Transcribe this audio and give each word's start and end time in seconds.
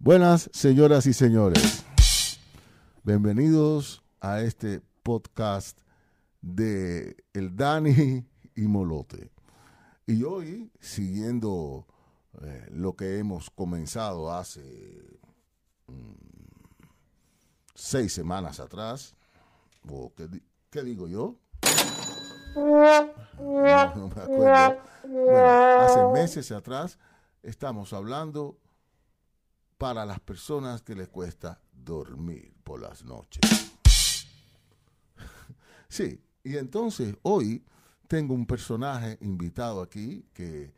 Buenas, 0.00 0.50
señoras 0.52 1.06
y 1.06 1.12
señores. 1.12 1.84
Bienvenidos 3.04 4.02
a 4.20 4.40
este 4.40 4.82
podcast 5.04 5.78
de 6.40 7.16
El 7.32 7.56
Dani 7.56 8.26
y 8.56 8.62
Molote. 8.62 9.30
Y 10.06 10.24
hoy, 10.24 10.72
siguiendo 10.80 11.86
eh, 12.42 12.66
lo 12.72 12.96
que 12.96 13.18
hemos 13.18 13.50
comenzado 13.50 14.32
hace 14.32 15.20
mm, 15.86 16.12
seis 17.72 18.12
semanas 18.12 18.58
atrás, 18.58 19.14
o 19.88 20.12
qué, 20.16 20.26
di- 20.26 20.42
qué 20.70 20.82
digo 20.82 21.06
yo, 21.06 21.36
no 23.94 24.08
me 24.08 24.22
acuerdo. 24.22 24.80
Bueno, 25.04 25.80
hace 25.82 26.04
meses 26.20 26.50
atrás 26.50 26.98
estamos 27.44 27.92
hablando 27.92 28.58
para 29.78 30.04
las 30.04 30.20
personas 30.20 30.82
que 30.82 30.94
les 30.94 31.08
cuesta 31.08 31.60
dormir 31.72 32.54
por 32.62 32.80
las 32.80 33.04
noches. 33.04 33.40
Sí, 35.88 36.20
y 36.42 36.56
entonces 36.56 37.14
hoy 37.22 37.64
tengo 38.08 38.34
un 38.34 38.44
personaje 38.44 39.16
invitado 39.20 39.80
aquí 39.80 40.28
que 40.34 40.74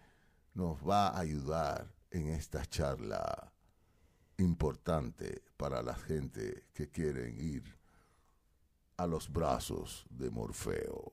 nos 0.54 0.76
va 0.86 1.08
a 1.08 1.20
ayudar 1.20 1.90
en 2.10 2.28
esta 2.28 2.64
charla 2.66 3.50
importante 4.36 5.42
para 5.56 5.82
la 5.82 5.94
gente 5.94 6.66
que 6.72 6.90
quieren 6.90 7.40
ir 7.40 7.64
a 8.98 9.06
los 9.06 9.32
brazos 9.32 10.04
de 10.10 10.30
Morfeo. 10.30 11.12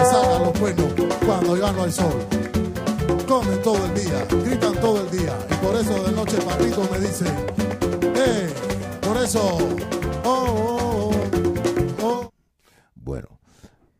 Como 0.00 1.07
cuando 1.28 1.58
ya 1.58 1.70
no 1.72 1.82
hay 1.82 1.92
sol. 1.92 2.26
Comen 3.28 3.60
todo 3.62 3.84
el 3.84 3.94
día, 3.94 4.24
gritan 4.46 4.80
todo 4.80 5.02
el 5.02 5.10
día. 5.10 5.38
Y 5.50 5.54
por 5.62 5.76
eso 5.76 6.02
de 6.04 6.12
noche 6.12 6.38
papito 6.38 6.88
me 6.90 7.00
dice, 7.00 7.26
¡eh! 8.16 8.48
Por 9.02 9.14
eso, 9.18 9.58
¡oh, 10.24 10.46
oh, 10.48 11.10
oh! 12.00 12.02
oh. 12.02 12.32
Bueno, 12.94 13.28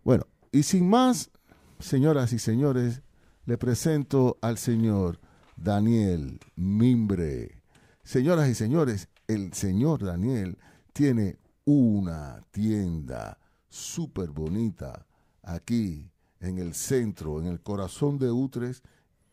bueno, 0.04 0.26
y 0.52 0.62
sin 0.62 0.88
más, 0.88 1.30
señoras 1.78 2.32
y 2.32 2.38
señores, 2.38 3.02
le 3.44 3.58
presento 3.58 4.38
al 4.40 4.56
señor 4.56 5.20
Daniel 5.54 6.40
Mimbre. 6.56 7.62
Señoras 8.04 8.48
y 8.48 8.54
señores, 8.54 9.10
el 9.26 9.52
señor 9.52 10.02
Daniel 10.02 10.56
tiene 10.94 11.36
una 11.66 12.42
tienda 12.52 13.38
súper 13.68 14.30
bonita 14.30 15.04
aquí 15.42 16.10
en 16.40 16.58
el 16.58 16.74
centro, 16.74 17.40
en 17.40 17.46
el 17.46 17.60
corazón 17.60 18.18
de 18.18 18.30
Utres, 18.30 18.82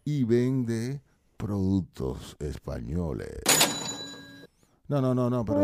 y 0.04 0.24
vende 0.24 1.02
productos 1.38 2.36
españoles. 2.40 3.42
No, 4.88 5.02
no, 5.02 5.16
no, 5.16 5.30
no, 5.30 5.44
pero... 5.46 5.60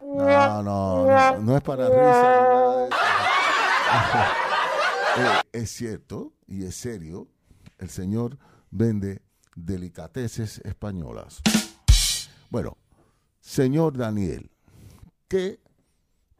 No, 0.00 0.62
no, 0.62 0.62
no, 0.62 1.38
no 1.38 1.56
es 1.56 1.62
para 1.62 1.88
risa. 1.88 2.88
Eh, 5.16 5.40
es 5.52 5.70
cierto 5.70 6.32
y 6.48 6.64
es 6.64 6.74
serio, 6.74 7.28
el 7.78 7.88
señor 7.88 8.36
vende 8.72 9.22
delicateces 9.54 10.58
españolas. 10.64 11.40
Bueno, 12.50 12.76
señor 13.38 13.96
Daniel, 13.96 14.50
que 15.28 15.60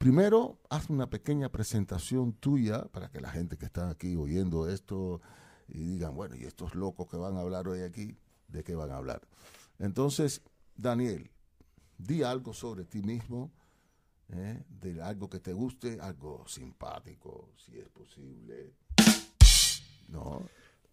primero 0.05 0.59
haz 0.69 0.91
una 0.91 1.09
pequeña 1.09 1.49
presentación 1.49 2.35
tuya 2.35 2.85
para 2.93 3.11
que 3.11 3.23
la 3.23 3.31
gente 3.31 3.57
que 3.57 3.65
está 3.65 3.89
aquí 3.89 4.17
oyendo 4.17 4.69
esto 4.69 5.23
y 5.67 5.79
digan, 5.79 6.15
bueno, 6.15 6.37
y 6.37 6.45
estos 6.45 6.75
locos 6.75 7.09
que 7.09 7.17
van 7.17 7.39
a 7.39 7.41
hablar 7.41 7.69
hoy 7.69 7.81
aquí, 7.81 8.15
¿de 8.49 8.63
qué 8.63 8.75
van 8.75 8.91
a 8.91 8.99
hablar? 8.99 9.23
Entonces, 9.79 10.43
Daniel, 10.77 11.31
di 11.97 12.23
algo 12.23 12.53
sobre 12.53 12.85
ti 12.85 13.01
mismo, 13.01 13.51
¿eh? 14.29 14.63
de 14.69 15.01
algo 15.01 15.31
que 15.31 15.41
te 15.41 15.55
guste, 15.55 15.99
algo 15.99 16.47
simpático, 16.47 17.49
si 17.57 17.79
es 17.79 17.89
posible. 17.89 18.75
No, 20.09 20.43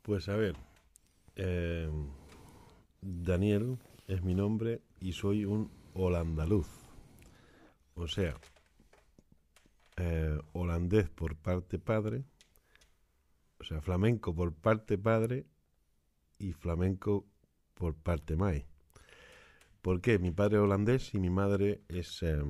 Pues 0.03 0.29
a 0.29 0.37
ver, 0.37 0.55
eh, 1.35 1.91
Daniel 3.01 3.77
es 4.07 4.23
mi 4.23 4.35
nombre 4.35 4.81
y 5.01 5.11
soy 5.11 5.43
un 5.43 5.69
holandaluz. 5.95 6.69
O 7.95 8.07
sea, 8.07 8.39
eh, 9.97 10.39
holandés 10.53 11.09
por 11.09 11.35
parte 11.35 11.79
padre, 11.79 12.23
o 13.59 13.63
sea, 13.63 13.81
flamenco 13.81 14.33
por 14.33 14.53
parte 14.53 14.97
padre 14.97 15.45
y 16.39 16.53
flamenco 16.53 17.27
por 17.73 17.95
parte 17.95 18.35
mai. 18.35 18.65
¿Por 19.81 20.01
qué? 20.01 20.19
Mi 20.19 20.31
padre 20.31 20.57
es 20.57 20.63
holandés 20.63 21.13
y 21.13 21.19
mi 21.19 21.29
madre 21.29 21.81
es 21.87 22.21
eh, 22.23 22.43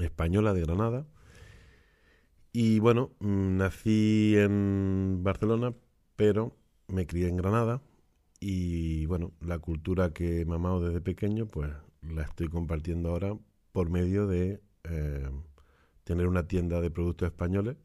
española 0.00 0.52
de 0.54 0.62
Granada. 0.62 1.06
Y 2.52 2.80
bueno, 2.80 3.12
mm, 3.20 3.56
nací 3.56 4.34
en 4.36 5.20
Barcelona, 5.22 5.74
pero 6.16 6.56
me 6.88 7.06
crié 7.06 7.28
en 7.28 7.36
Granada. 7.36 7.82
Y 8.40 9.06
bueno, 9.06 9.32
la 9.40 9.58
cultura 9.58 10.12
que 10.12 10.40
he 10.40 10.44
mamado 10.44 10.80
desde 10.80 11.00
pequeño, 11.00 11.46
pues 11.46 11.70
la 12.02 12.22
estoy 12.22 12.48
compartiendo 12.48 13.10
ahora 13.10 13.38
por 13.72 13.90
medio 13.90 14.26
de 14.26 14.62
eh, 14.84 15.30
tener 16.10 16.26
una 16.26 16.48
tienda 16.48 16.80
de 16.80 16.90
productos 16.90 17.28
españoles, 17.28 17.76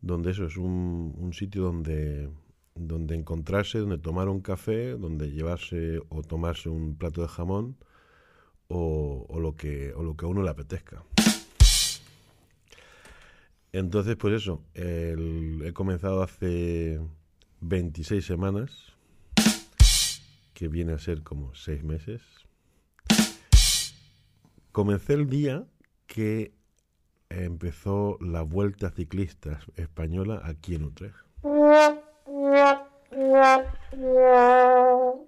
donde 0.00 0.32
eso 0.32 0.44
es 0.44 0.56
un, 0.56 1.14
un 1.16 1.32
sitio 1.32 1.62
donde, 1.62 2.28
donde 2.74 3.14
encontrarse, 3.14 3.78
donde 3.78 3.98
tomar 3.98 4.28
un 4.28 4.40
café, 4.40 4.96
donde 4.96 5.30
llevarse 5.30 6.00
o 6.08 6.22
tomarse 6.24 6.68
un 6.68 6.96
plato 6.96 7.22
de 7.22 7.28
jamón 7.28 7.76
o, 8.66 9.38
lo, 9.40 9.54
que, 9.54 9.92
o 9.94 10.02
lo 10.02 10.16
que 10.16 10.24
a 10.26 10.28
uno 10.28 10.42
le 10.42 10.50
apetezca. 10.50 11.04
Entonces, 13.70 14.16
pues 14.16 14.34
eso, 14.34 14.64
he 14.74 15.70
comenzado 15.74 16.24
hace 16.24 17.00
26 17.60 18.26
semanas, 18.26 18.72
que 20.54 20.66
viene 20.66 20.92
a 20.92 20.98
ser 20.98 21.22
como 21.22 21.54
6 21.54 21.84
meses. 21.84 22.20
Comencé 24.72 25.12
el 25.12 25.30
día 25.30 25.64
que 26.08 26.57
empezó 27.30 28.18
la 28.20 28.42
Vuelta 28.42 28.90
Ciclista 28.90 29.60
Española 29.76 30.40
aquí 30.44 30.74
en 30.74 30.84
Utrecht. 30.84 31.16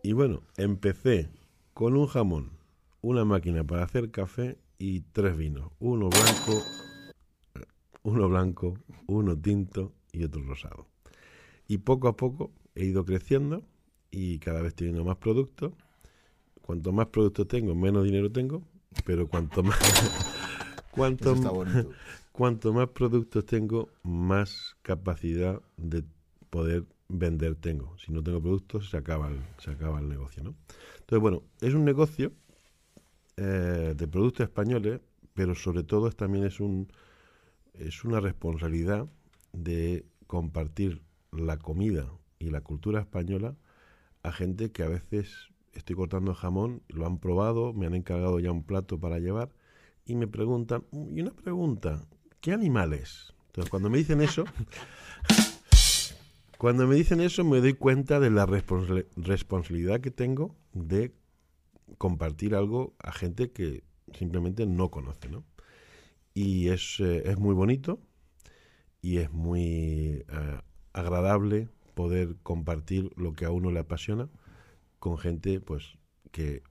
Y 0.03 0.13
bueno, 0.13 0.43
empecé 0.57 1.29
con 1.75 1.97
un 1.97 2.07
jamón, 2.07 2.51
una 3.03 3.25
máquina 3.25 3.65
para 3.65 3.85
hacer 3.85 4.11
café 4.11 4.59
y 4.79 5.01
tres 5.13 5.37
vinos, 5.37 5.71
uno 5.79 6.09
blanco, 6.09 6.63
uno 8.03 8.29
blanco, 8.29 8.79
uno 9.07 9.37
tinto 9.39 9.93
y 10.13 10.25
otro 10.25 10.43
rosado. 10.43 10.87
Y 11.69 11.79
poco 11.79 12.09
a 12.09 12.17
poco 12.17 12.51
he 12.75 12.85
ido 12.85 13.05
creciendo 13.05 13.63
y 14.11 14.39
cada 14.39 14.63
vez 14.63 14.75
teniendo 14.75 15.05
más 15.05 15.17
productos. 15.17 15.73
Cuanto 16.63 16.93
más 16.93 17.07
productos 17.07 17.49
tengo, 17.49 17.75
menos 17.75 18.05
dinero 18.05 18.31
tengo, 18.31 18.63
pero 19.05 19.29
cuanto 19.29 19.63
más 19.63 19.79
cuanto, 21.01 21.33
eso 21.33 21.35
está 21.35 21.51
bonito. 21.51 21.91
cuanto 22.33 22.73
más 22.73 22.89
productos 22.89 23.45
tengo, 23.47 23.89
más 24.03 24.77
capacidad 24.83 25.61
de 25.77 26.05
poder 26.51 26.85
vender 27.09 27.57
tengo. 27.57 27.97
Si 27.99 28.13
no 28.13 28.23
tengo 28.23 28.41
productos, 28.41 28.91
se 28.91 28.97
acaba 28.97 29.29
el, 29.29 29.41
se 29.59 29.71
acaba 29.71 30.01
el 30.01 30.09
negocio, 30.09 30.43
¿no? 30.43 30.55
Entonces, 31.01 31.21
bueno, 31.21 31.43
es 31.61 31.75
un 31.75 31.85
negocio 31.85 32.33
eh, 33.37 33.95
de 33.97 34.09
productos 34.09 34.45
españoles, 34.45 35.01
pero 35.35 35.55
sobre 35.55 35.83
todo 35.83 36.09
es, 36.09 36.17
también 36.17 36.45
es 36.45 36.61
un 36.61 36.89
es 37.75 38.05
una 38.05 38.21
responsabilidad 38.21 39.09
de 39.53 40.05
compartir 40.27 41.03
la 41.33 41.57
comida 41.57 42.13
y 42.39 42.51
la 42.51 42.61
cultura 42.61 43.01
española 43.01 43.57
a 44.23 44.33
gente 44.33 44.71
que 44.71 44.83
a 44.83 44.89
veces 44.89 45.49
estoy 45.73 45.97
cortando 45.97 46.35
jamón, 46.35 46.83
lo 46.89 47.07
han 47.07 47.19
probado, 47.19 47.73
me 47.73 47.87
han 47.87 47.95
encargado 47.95 48.39
ya 48.41 48.53
un 48.53 48.65
plato 48.65 48.99
para 48.99 49.19
llevar 49.19 49.51
y 50.05 50.15
me 50.17 50.27
preguntan, 50.27 50.85
"Mm, 50.93 51.17
y 51.19 51.21
una 51.23 51.33
pregunta, 51.33 52.03
¿qué 52.41 52.53
animales? 52.53 53.35
Entonces 53.47 53.71
cuando 53.71 53.91
me 53.91 53.99
dicen 53.99 54.21
eso, 54.21 54.45
cuando 56.59 56.87
me 56.87 56.95
dicen 56.95 57.21
eso 57.21 57.45
me 57.45 57.61
doy 57.61 57.75
cuenta 57.75 58.21
de 58.21 58.31
la 58.31 58.47
responsa- 58.47 59.07
responsabilidad 59.17 60.01
que 60.01 60.11
tengo 60.11 60.55
de 60.73 61.13
compartir 61.99 62.55
algo 62.55 62.95
a 62.99 63.13
gente 63.13 63.51
que 63.51 63.83
simplemente 64.15 64.67
no 64.67 64.91
conoce, 64.91 65.29
¿no? 65.29 65.45
Y 66.35 66.69
es, 66.69 67.01
eh, 67.01 67.23
es 67.27 67.39
muy 67.39 67.55
bonito 67.55 68.01
y 69.03 69.19
es 69.19 69.33
muy 69.33 70.25
eh, 70.29 70.61
agradable 70.93 71.69
poder 71.95 72.37
compartir 72.43 73.11
lo 73.17 73.33
que 73.33 73.45
a 73.45 73.51
uno 73.51 73.71
le 73.71 73.81
apasiona 73.81 74.29
con 74.99 75.19
gente 75.19 75.61
pues 75.61 75.99
que 76.31 76.63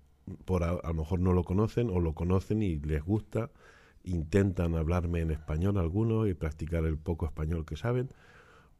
por 0.45 0.63
a, 0.63 0.73
lo 0.73 0.93
mejor 0.93 1.19
no 1.19 1.33
lo 1.33 1.43
conocen 1.43 1.89
o 1.89 1.99
lo 1.99 2.13
conocen 2.13 2.61
y 2.61 2.77
les 2.77 3.03
gusta, 3.03 3.49
intentan 4.03 4.75
hablarme 4.75 5.21
en 5.21 5.31
español 5.31 5.77
algunos 5.77 6.27
y 6.27 6.33
practicar 6.33 6.85
el 6.85 6.97
poco 6.97 7.25
español 7.25 7.65
que 7.65 7.75
saben 7.75 8.09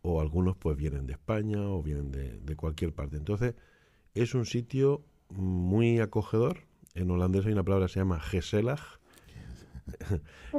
o 0.02 0.22
algunos 0.22 0.56
pues 0.56 0.78
vienen 0.78 1.06
de 1.06 1.14
España 1.14 1.62
o 1.62 1.84
vienen 1.84 2.12
de, 2.12 2.56
cualquier 2.56 2.94
parte. 2.94 3.18
Entonces 3.18 3.56
es 4.16 4.34
un 4.34 4.46
sitio 4.46 5.04
muy 5.30 6.00
acogedor. 6.00 6.60
En 6.96 7.12
holandés 7.12 7.46
hay 7.46 7.54
una 7.54 7.64
palabra 7.64 7.88
que 7.88 7.94
se 7.94 8.00
llama 8.00 8.20
gesellig, 8.20 8.80
que 10.52 10.58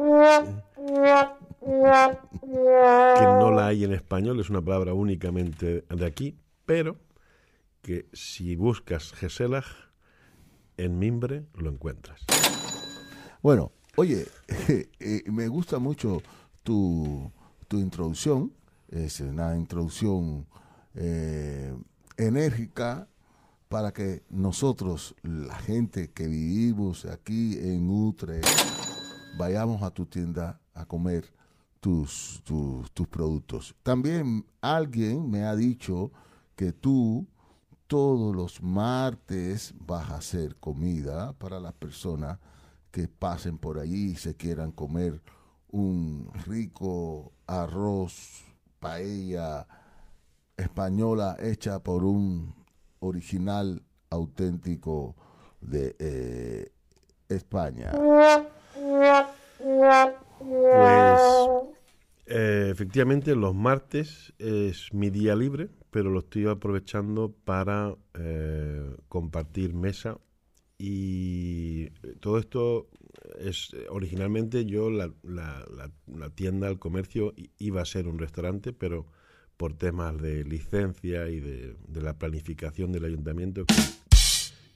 no 3.22 3.50
la 3.50 3.66
hay 3.66 3.84
en 3.84 3.92
español, 3.92 4.40
es 4.40 4.50
una 4.50 4.62
palabra 4.62 4.94
únicamente 4.94 5.84
de 5.88 6.06
aquí, 6.06 6.36
pero 6.66 6.96
que 7.82 8.06
si 8.12 8.56
buscas 8.56 9.12
gesellig 9.12 9.64
en 10.84 10.98
Mimbre 10.98 11.44
lo 11.54 11.70
encuentras. 11.70 12.22
Bueno, 13.42 13.72
oye, 13.96 14.26
eh, 15.00 15.22
me 15.30 15.48
gusta 15.48 15.78
mucho 15.78 16.22
tu, 16.62 17.30
tu, 17.68 17.78
introducción, 17.78 18.52
es 18.88 19.20
una 19.20 19.56
introducción 19.56 20.46
eh, 20.94 21.74
enérgica 22.16 23.08
para 23.68 23.92
que 23.92 24.24
nosotros, 24.30 25.14
la 25.22 25.54
gente 25.54 26.10
que 26.10 26.26
vivimos 26.26 27.04
aquí 27.04 27.58
en 27.58 27.88
Utrecht, 27.88 28.48
vayamos 29.38 29.82
a 29.82 29.90
tu 29.90 30.06
tienda 30.06 30.60
a 30.74 30.86
comer 30.86 31.32
tus, 31.80 32.42
tus, 32.44 32.90
tus 32.92 33.06
productos. 33.06 33.74
También 33.82 34.44
alguien 34.60 35.30
me 35.30 35.44
ha 35.44 35.54
dicho 35.54 36.10
que 36.56 36.72
tú 36.72 37.26
todos 37.90 38.36
los 38.36 38.62
martes 38.62 39.74
vas 39.84 40.10
a 40.10 40.18
hacer 40.18 40.54
comida 40.60 41.32
para 41.32 41.58
las 41.58 41.72
personas 41.72 42.38
que 42.92 43.08
pasen 43.08 43.58
por 43.58 43.80
allí 43.80 44.12
y 44.12 44.16
se 44.16 44.36
quieran 44.36 44.70
comer 44.70 45.20
un 45.72 46.30
rico 46.46 47.32
arroz, 47.48 48.44
paella 48.78 49.66
española 50.56 51.36
hecha 51.40 51.80
por 51.80 52.04
un 52.04 52.54
original 53.00 53.82
auténtico 54.08 55.16
de 55.60 55.96
eh, 55.98 56.70
España. 57.28 57.90
Pues 60.38 61.69
eh, 62.30 62.68
efectivamente 62.70 63.34
los 63.34 63.54
martes 63.56 64.32
es 64.38 64.94
mi 64.94 65.10
día 65.10 65.34
libre, 65.34 65.68
pero 65.90 66.10
lo 66.10 66.20
estoy 66.20 66.46
aprovechando 66.46 67.34
para 67.44 67.96
eh, 68.14 68.96
compartir 69.08 69.74
mesa. 69.74 70.18
Y 70.78 71.90
todo 72.20 72.38
esto 72.38 72.88
es 73.38 73.76
originalmente 73.90 74.64
yo 74.64 74.90
la, 74.90 75.12
la, 75.22 75.66
la, 76.06 76.30
tienda, 76.30 76.68
el 76.68 76.78
comercio 76.78 77.34
iba 77.58 77.82
a 77.82 77.84
ser 77.84 78.06
un 78.06 78.18
restaurante, 78.18 78.72
pero 78.72 79.06
por 79.56 79.74
temas 79.74 80.16
de 80.22 80.44
licencia 80.44 81.28
y 81.28 81.40
de, 81.40 81.76
de 81.86 82.00
la 82.00 82.16
planificación 82.16 82.92
del 82.92 83.04
ayuntamiento 83.04 83.66
que, 83.66 83.74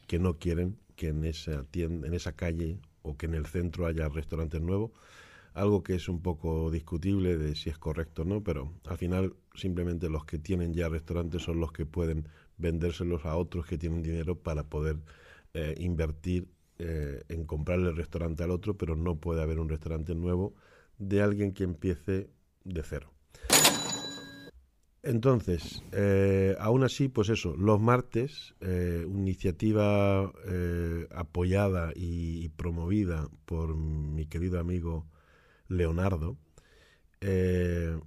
que, 0.06 0.19
no 0.19 0.39
quieren 0.39 0.77
que 0.97 1.09
en 1.09 1.25
esa 1.25 1.65
tienda, 1.65 2.09
en 2.09 2.15
esa 2.15 2.33
calle 2.33 2.81
o 3.03 3.17
que 3.17 3.27
en 3.27 3.35
el 3.35 3.47
centro 3.47 3.87
haya 3.87 4.09
restaurantes 4.09 4.61
nuevos, 4.61 4.91
algo 5.55 5.83
que 5.83 5.95
es 5.95 6.09
un 6.09 6.21
poco 6.21 6.71
discutible 6.71 7.37
de 7.37 7.55
si 7.55 7.71
es 7.71 7.79
correcto 7.79 8.23
o 8.23 8.25
no, 8.25 8.43
pero 8.43 8.73
al 8.87 8.99
final 8.99 9.35
simplemente 9.55 10.09
los 10.09 10.25
que 10.25 10.39
tienen 10.39 10.75
ya 10.75 10.89
restaurantes 10.89 11.43
son 11.43 11.61
los 11.61 11.73
que 11.73 11.87
pueden 11.87 12.29
vendérselos 12.59 13.25
a 13.25 13.37
otros 13.37 13.67
que 13.67 13.79
tienen 13.79 14.03
dinero 14.03 14.37
para 14.37 14.65
poder 14.65 14.99
eh, 15.55 15.75
invertir 15.79 16.49
eh, 16.77 17.23
en 17.29 17.45
comprarle 17.45 17.91
el 17.91 17.97
restaurante 17.97 18.43
al 18.43 18.51
otro, 18.51 18.77
pero 18.77 18.97
no 18.97 19.15
puede 19.15 19.41
haber 19.41 19.61
un 19.61 19.69
restaurante 19.69 20.12
nuevo 20.17 20.56
de 20.99 21.23
alguien 21.23 21.53
que 21.53 21.62
empiece 21.62 22.31
de 22.65 22.83
cero. 22.83 23.12
Entonces, 25.05 25.85
eh, 25.93 26.56
aún 26.59 26.83
así, 26.83 27.09
pues 27.09 27.29
eso, 27.29 27.55
los 27.56 27.81
martes, 27.81 28.55
eh, 28.61 29.06
iniciativa 29.06 30.33
apoyada 31.11 31.93
y, 31.95 32.49
promovida 32.51 33.29
por 33.45 33.77
mi 33.77 34.27
querido 34.27 34.59
amigo 34.59 35.06
Leonardo, 35.69 36.37
que 37.20 38.00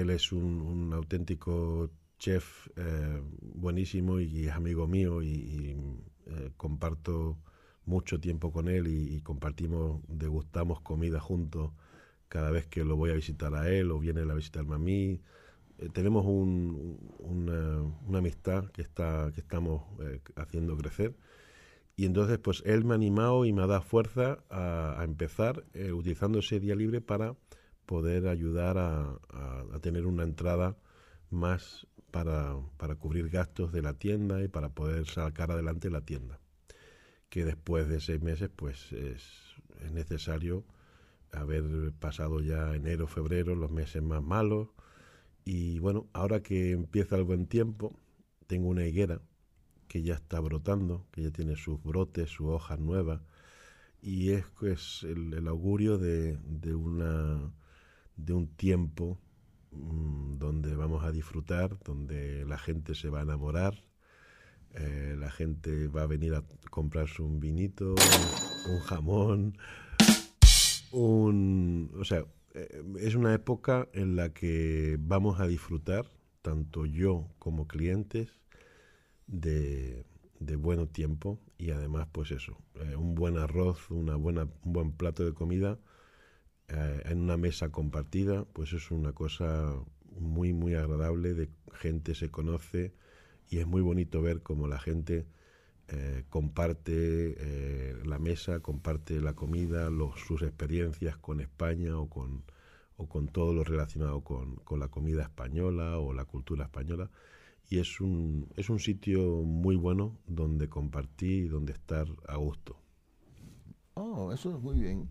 él 0.00 0.10
es 0.10 0.32
un, 0.32 0.92
auténtico 0.92 1.90
chef 2.18 2.68
buenísimo 3.40 4.20
y, 4.20 4.46
es 4.46 4.52
amigo 4.52 4.86
mío 4.86 5.22
y, 5.22 5.76
comparto 6.56 7.38
mucho 7.84 8.18
tiempo 8.20 8.52
con 8.52 8.68
él 8.68 8.86
y, 8.88 9.20
compartimos, 9.22 10.00
degustamos 10.08 10.80
comida 10.80 11.20
juntos 11.20 11.72
cada 12.28 12.50
vez 12.50 12.66
que 12.66 12.84
lo 12.84 12.96
voy 12.96 13.10
a 13.10 13.14
visitar 13.14 13.54
a 13.54 13.70
él 13.70 13.90
o 13.92 14.00
viene 14.00 14.22
a 14.22 14.34
visitarme 14.34 14.74
a 14.74 14.78
mí 14.78 15.20
eh, 15.78 15.88
tenemos 15.92 16.24
una, 16.26 18.18
amistad 18.18 18.66
que, 18.70 18.82
está, 18.82 19.30
que 19.34 19.40
estamos 19.40 19.82
eh, 20.02 20.20
haciendo 20.36 20.76
crecer. 20.76 21.14
Y 21.96 22.04
entonces, 22.04 22.38
pues 22.38 22.62
él 22.66 22.84
me 22.84 22.92
ha 22.92 22.96
animado 22.96 23.46
y 23.46 23.54
me 23.54 23.62
ha 23.62 23.66
dado 23.66 23.80
fuerza 23.80 24.44
a, 24.50 25.02
empezar 25.02 25.64
eh, 25.72 25.92
utilizando 25.92 26.40
ese 26.40 26.60
día 26.60 26.74
libre 26.74 27.00
para 27.00 27.36
poder 27.86 28.28
ayudar 28.28 28.76
a, 28.78 29.18
tener 29.80 30.06
una 30.06 30.24
entrada 30.24 30.76
más 31.30 31.86
para, 32.10 32.56
para, 32.76 32.96
cubrir 32.96 33.30
gastos 33.30 33.72
de 33.72 33.80
la 33.82 33.94
tienda 33.94 34.42
y 34.42 34.48
para 34.48 34.70
poder 34.70 35.06
sacar 35.06 35.50
adelante 35.50 35.90
la 35.90 36.02
tienda. 36.02 36.38
Que 37.30 37.46
después 37.46 37.88
de 37.88 38.00
seis 38.00 38.20
meses, 38.20 38.50
pues 38.54 38.92
es, 38.92 39.56
es 39.80 39.92
necesario 39.92 40.64
haber 41.32 41.92
pasado 41.98 42.40
ya 42.40 42.74
enero, 42.74 43.06
febrero, 43.06 43.54
los 43.54 43.70
meses 43.70 44.02
más 44.02 44.22
malos, 44.22 44.68
y 45.44 45.78
bueno, 45.78 46.08
ahora 46.12 46.42
que 46.42 46.72
empieza 46.72 47.16
el 47.16 47.22
buen 47.24 47.46
tiempo, 47.46 47.98
tengo 48.48 48.68
una 48.68 48.84
higuera 48.84 49.22
que 49.96 50.02
ya 50.02 50.14
está 50.14 50.40
brotando, 50.40 51.06
que 51.10 51.22
ya 51.22 51.30
tiene 51.30 51.56
sus 51.56 51.82
brotes, 51.82 52.28
sus 52.28 52.48
hojas 52.48 52.78
nuevas, 52.78 53.22
y 54.02 54.32
es, 54.32 54.44
pues, 54.60 55.04
el, 55.04 55.48
augurio 55.48 55.96
de, 55.96 56.36
de, 56.44 56.74
una, 56.74 57.50
de 58.14 58.34
un 58.34 58.46
tiempo 58.46 59.18
mm, 59.72 60.36
donde 60.36 60.76
vamos 60.76 61.02
a 61.02 61.12
disfrutar, 61.12 61.78
donde 61.82 62.44
la 62.44 62.58
gente 62.58 62.94
se 62.94 63.08
va 63.08 63.20
a 63.20 63.22
enamorar, 63.22 63.72
eh, 64.74 65.16
la 65.18 65.30
gente 65.30 65.88
va 65.88 66.02
a 66.02 66.06
venir 66.06 66.34
a 66.34 66.44
comprarse 66.70 67.22
un 67.22 67.40
vinito, 67.40 67.94
un 68.68 68.80
jamón, 68.80 69.56
un... 70.92 71.90
O 71.98 72.04
sea, 72.04 72.26
eh, 72.52 72.82
es 73.00 73.14
una 73.14 73.32
época 73.32 73.88
en 73.94 74.14
la 74.14 74.28
que 74.34 74.98
vamos 75.00 75.40
a 75.40 75.46
disfrutar, 75.46 76.04
tanto 76.42 76.84
yo 76.84 77.30
como 77.38 77.66
clientes, 77.66 78.28
de, 79.26 80.04
buen 80.58 80.86
tiempo 80.88 81.40
y 81.58 81.70
además, 81.70 82.08
pues 82.12 82.30
eso, 82.30 82.58
eh, 82.74 82.96
un 82.96 83.14
buen 83.14 83.38
arroz, 83.38 83.90
una 83.90 84.16
buena, 84.16 84.44
un 84.64 84.72
buen 84.72 84.92
plato 84.92 85.24
de 85.24 85.32
comida 85.32 85.78
eh, 86.68 87.02
en 87.06 87.20
una 87.20 87.36
mesa 87.36 87.70
compartida, 87.70 88.44
pues 88.52 88.72
es 88.72 88.90
una 88.90 89.12
cosa 89.12 89.74
muy, 90.18 90.52
muy 90.52 90.74
agradable, 90.74 91.34
de 91.34 91.50
gente 91.74 92.14
se 92.14 92.30
conoce 92.30 92.94
y 93.48 93.58
es 93.58 93.66
muy 93.66 93.82
bonito 93.82 94.22
ver 94.22 94.42
cómo 94.42 94.66
la 94.66 94.80
gente 94.80 95.26
eh, 95.88 96.24
comparte 96.28 97.36
la 98.04 98.18
mesa, 98.18 98.60
comparte 98.60 99.20
la 99.20 99.34
comida, 99.34 99.88
sus 100.16 100.42
experiencias 100.42 101.16
con 101.16 101.40
España 101.40 101.98
o 101.98 102.08
con, 102.08 102.44
o 102.96 103.08
con 103.08 103.28
todo 103.28 103.54
lo 103.54 103.62
relacionado 103.62 104.22
con, 104.22 104.56
con, 104.56 104.80
la 104.80 104.88
comida 104.88 105.22
española 105.22 105.98
o 105.98 106.12
la 106.12 106.24
cultura 106.24 106.64
española. 106.64 107.10
Y 107.68 107.78
es 107.78 108.00
un, 108.00 108.48
es 108.56 108.70
un 108.70 108.78
sitio 108.78 109.42
muy 109.42 109.76
bueno 109.76 110.18
donde 110.26 110.68
compartir 110.68 111.44
y 111.44 111.48
donde 111.48 111.72
estar 111.72 112.06
a 112.28 112.36
gusto. 112.36 112.76
Oh, 113.94 114.30
eso 114.32 114.54
es 114.54 114.62
muy 114.62 114.78
bien. 114.78 115.08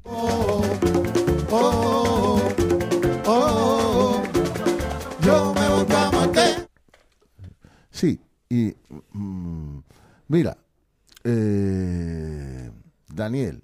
yo 5.22 5.54
me 5.54 5.70
voy 5.70 5.86
Sí, 7.90 8.20
y 8.50 8.76
mm, 9.14 9.80
mira, 10.28 10.58
eh, 11.24 12.72
Daniel, 13.08 13.64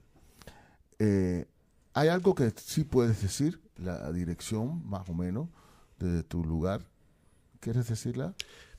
eh, 0.98 1.45
¿hay 1.93 2.07
algo 2.07 2.33
que 2.33 2.51
sí 2.55 2.83
puedes 2.83 3.21
decir? 3.21 3.62
La 3.77 4.12
dirección, 4.12 4.88
más 4.89 5.07
o 5.07 5.13
menos, 5.13 5.50
de 6.00 6.24
tu 6.24 6.43
lugar. 6.43 6.81
¿Quieres 7.60 7.88
decirla? 7.88 8.33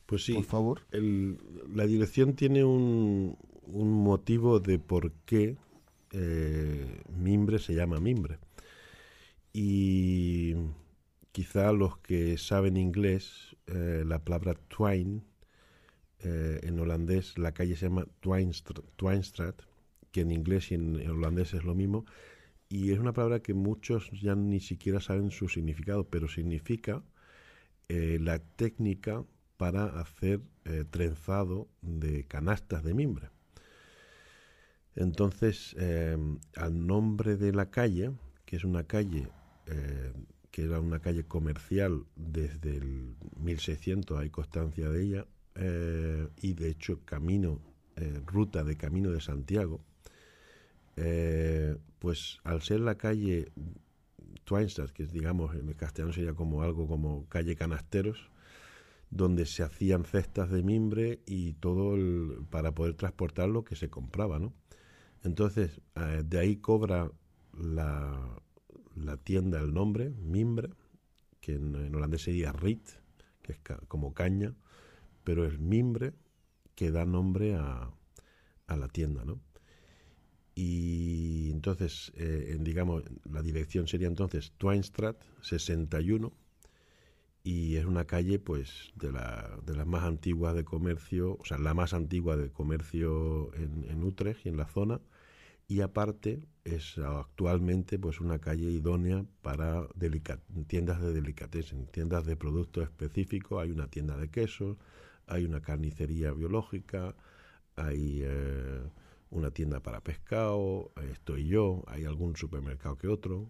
Pues 0.07 0.25
sí. 0.25 0.35
Por 0.35 0.45
favor. 0.45 0.81
la 0.93 1.87
dirección 1.87 2.35
tiene 2.35 2.65
un, 2.65 3.37
motivo 3.67 4.61
de 4.61 4.79
por 4.79 5.13
qué 5.25 5.57
eh, 6.11 7.03
Mimbre 7.17 7.59
se 7.59 7.75
llama 7.75 8.01
Mimbre. 8.01 8.39
Y 9.53 10.55
quizá 11.31 11.73
los 11.73 11.99
que 11.99 12.37
saben 12.39 12.77
inglés, 12.77 13.57
la 13.67 14.19
palabra 14.19 14.55
twine 14.69 15.23
eh, 16.25 16.61
en 16.63 16.79
holandés 16.79 17.37
la 17.37 17.53
calle 17.53 17.75
se 17.75 17.87
llama 17.87 18.07
Twijnstraat, 18.21 19.63
que 20.13 20.21
en 20.21 20.31
inglés 20.31 20.71
y 20.71 20.75
en, 20.75 21.11
holandés 21.11 21.53
es 21.53 21.65
lo 21.65 21.75
mismo, 21.75 22.05
y 22.69 22.93
es 22.93 23.01
una 23.01 23.13
palabra 23.13 23.41
que 23.41 23.55
muchos 23.55 24.09
ya 24.13 24.37
ni 24.37 24.61
siquiera 24.61 25.01
saben 25.01 25.33
su 25.33 25.49
significado, 25.49 26.05
pero 26.09 26.29
significa 26.29 27.03
eh, 27.89 28.19
la 28.21 28.39
técnica 28.39 29.25
para 29.63 29.85
hacer 30.01 30.41
eh, 30.65 30.85
trenzado 30.91 31.69
de 31.83 32.25
canastas 32.25 32.83
de 32.83 32.95
mimbre. 32.95 33.31
Entonces, 34.97 35.77
eh, 35.79 36.19
al 36.57 36.85
nombre 36.85 37.37
de 37.37 37.53
la 37.53 37.71
calle, 37.71 38.11
que 38.45 38.57
es 38.57 38.65
una 38.65 38.83
calle 38.83 39.29
que 40.51 40.65
era 40.65 40.81
una 40.81 40.99
calle 40.99 41.23
comercial 41.23 42.05
desde 42.17 42.77
el 42.77 43.15
1600, 43.39 44.19
hay 44.19 44.31
constancia 44.31 44.91
de 44.91 45.03
ella, 45.05 45.27
y 46.37 46.55
de 46.55 46.69
hecho 46.69 47.01
camino, 47.05 47.61
ruta 48.27 48.65
de 48.65 48.77
Camino 48.77 49.13
de 49.13 49.21
Santiago, 49.21 49.81
pues 52.01 52.41
al 52.43 52.61
ser 52.63 52.81
la 52.81 52.97
calle 52.97 53.53
Twinstadt, 54.45 54.91
que 54.91 55.07
digamos 55.07 55.55
en 55.55 55.69
el 55.69 55.77
castellano 55.77 56.13
sería 56.13 56.35
como 56.35 56.63
algo 56.63 56.89
como 56.89 57.29
calle 57.29 57.55
Canasteros, 57.55 58.32
donde 59.13 59.45
se 59.45 59.63
hacían 59.63 60.05
cestas 60.05 60.51
de 60.51 60.63
mimbre 60.63 61.21
y 61.27 61.53
todo 61.53 61.97
para 62.49 62.73
poder 62.73 62.95
transportar 62.95 63.51
lo 63.51 63.63
que 63.63 63.77
se 63.77 63.91
compraba, 63.91 64.39
¿no? 64.39 64.55
Entonces, 65.23 65.83
eh, 65.97 66.23
de 66.25 66.39
ahí 66.39 66.57
cobra 66.57 67.13
la, 67.53 68.39
tienda 69.23 69.61
el 69.61 69.75
nombre, 69.75 70.11
Mimbre, 70.11 70.71
que 71.41 71.53
en, 71.53 71.95
holandés 71.95 72.23
sería 72.23 72.53
Rit, 72.53 72.89
que 73.43 73.53
es 73.53 73.59
como 73.87 74.15
caña, 74.15 74.55
pero 75.25 75.45
es 75.45 75.59
Mimbre 75.59 76.15
que 76.75 76.91
da 76.91 77.05
nombre 77.05 77.55
a, 77.55 77.93
la 78.69 78.89
tienda, 78.89 79.27
¿no? 79.27 79.39
Y 80.55 81.51
entonces, 81.51 82.11
eh, 82.17 82.57
digamos, 82.59 83.03
la 83.31 83.43
dirección 83.43 83.87
sería 83.87 84.09
entonces 84.09 84.55
Twinestraat 84.57 85.23
61 85.43 86.33
y 87.45 87.77
es 87.77 87.85
una 87.87 88.05
calle 88.07 88.39
pues 88.39 88.93
de, 88.95 89.13
la, 89.13 89.59
de 89.65 89.75
las 89.77 89.87
más 89.87 90.05
antiguas 90.05 90.55
de 90.55 90.65
comercio, 90.65 91.37
o 91.41 91.45
sea, 91.45 91.59
la 91.59 91.75
más 91.75 91.95
antigua 91.95 92.37
de 92.37 92.51
comercio 92.51 93.53
en, 93.55 93.85
en 93.89 94.05
Utrecht 94.05 94.47
y 94.47 94.49
en 94.51 94.57
la 94.57 94.67
zona 94.67 95.01
y 95.73 95.81
aparte 95.81 96.43
es 96.65 96.99
actualmente 96.99 97.99
pues 97.99 98.21
una 98.21 98.39
calle 98.39 98.71
idónea 98.71 99.25
para 99.41 99.89
tiendas 100.67 101.01
de 101.01 101.15
delicatessen, 101.15 101.87
tiendas 101.87 102.27
de 102.27 102.37
productos 102.37 102.85
específicos, 102.85 103.63
hay 103.63 103.71
una 103.71 103.87
tienda 103.89 104.19
de 104.19 104.29
quesos, 104.29 104.77
hay 105.27 105.47
una 105.47 105.63
carnicería 105.63 106.33
biológica, 106.33 107.17
hay 107.77 108.21
eh, 108.23 108.83
una 109.31 109.51
tienda 109.51 109.81
para 109.81 110.03
pescado, 110.03 110.93
estoy 111.11 111.47
yo, 111.47 111.85
hay 111.87 112.05
algún 112.05 112.37
supermercado 112.37 112.99
que 112.99 113.09
otro, 113.09 113.49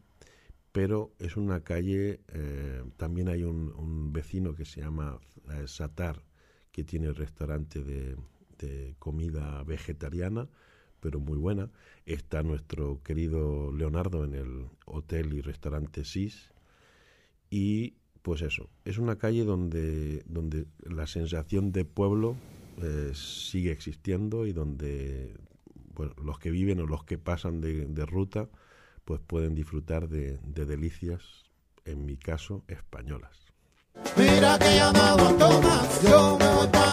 pero 0.72 1.12
es 1.18 1.36
una 1.36 1.62
calle, 1.62 2.20
eh, 2.28 2.82
también 2.96 3.28
hay 3.28 3.44
un, 3.44 4.12
vecino 4.12 4.54
que 4.54 4.64
se 4.64 4.80
llama 4.80 5.20
eh, 5.50 5.66
Satar, 5.66 6.22
que 6.70 6.84
tiene 6.84 7.12
restaurante 7.12 7.82
de, 7.82 8.16
comida 9.00 9.64
vegetariana, 9.64 10.48
pero 11.00 11.18
muy 11.18 11.36
buena. 11.36 11.68
Está 12.06 12.44
nuestro 12.44 13.02
querido 13.02 13.72
Leonardo 13.72 14.24
en 14.24 14.34
el 14.34 14.68
hotel 14.86 15.34
y 15.34 15.40
restaurante 15.40 16.04
SIS. 16.04 16.52
Y 17.50 17.96
pues 18.22 18.40
eso, 18.40 18.70
es 18.84 18.98
una 18.98 19.18
calle 19.18 19.44
donde, 19.44 20.22
donde 20.26 20.66
la 20.78 21.08
sensación 21.08 21.72
de 21.72 21.84
pueblo 21.84 22.36
eh, 22.80 23.10
sigue 23.14 23.72
existiendo 23.72 24.46
y 24.46 24.52
donde 24.52 25.34
los 26.22 26.38
que 26.38 26.50
viven 26.50 26.80
o 26.80 26.86
los 26.86 27.04
que 27.04 27.18
pasan 27.18 27.60
de, 27.60 28.06
ruta, 28.06 28.48
pues 29.04 29.20
pueden 29.20 29.54
disfrutar 29.54 30.08
de, 30.08 30.38
delicias, 30.42 31.22
en 31.84 32.04
mi 32.04 32.16
caso, 32.16 32.64
españolas. 32.68 33.36
Mira 34.16 34.58
que 34.58 34.76
llamado 34.76 35.28
a 35.28 35.36
Tomás, 35.36 36.02
yo 36.02 36.38
me 36.38 36.46
voy 36.54 36.68
para 36.68 36.92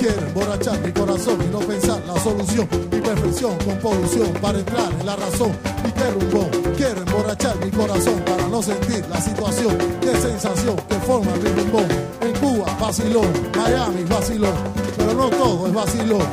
Quiero 0.00 0.26
emborrachar 0.28 0.80
mi 0.80 0.92
corazón 0.92 1.38
y 1.44 1.48
no 1.52 1.58
pensar 1.58 2.02
la 2.06 2.18
solución. 2.20 2.66
Mi 2.90 3.00
perfección 3.00 3.58
con 3.58 3.78
polución 3.80 4.32
para 4.40 4.58
entrar 4.58 4.90
en 4.98 5.04
la 5.04 5.14
razón. 5.14 5.52
Mi 5.84 5.90
rumbo, 6.10 6.50
quiero 6.74 7.02
emborrachar 7.02 7.56
mi 7.62 7.70
corazón 7.70 8.18
para 8.24 8.48
no 8.48 8.62
sentir 8.62 9.04
la 9.08 9.20
situación. 9.20 9.76
Qué 10.00 10.16
sensación 10.16 10.76
que 10.88 10.94
forma 11.00 11.36
mi 11.36 11.50
rumbo. 11.50 11.80
En 12.22 12.32
Cuba, 12.40 12.59
vacilón, 12.90 13.30
Miami, 13.56 14.02
vacilón. 14.02 14.54
Pero 14.96 15.14
no 15.14 15.30
todo 15.30 15.68
es 15.68 15.72
vacilón. 15.72 16.26